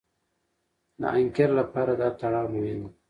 [0.99, 2.91] د حنکير لپاره دا تړاو مهم دی.